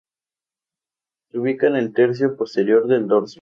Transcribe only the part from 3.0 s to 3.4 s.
dorso.